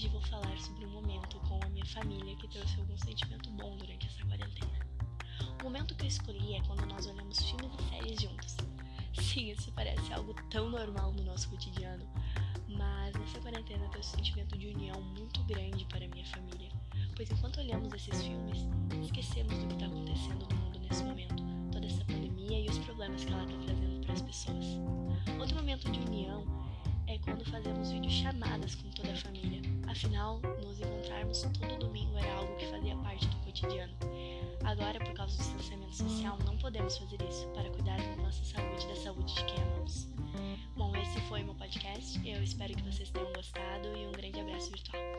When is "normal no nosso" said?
10.70-11.48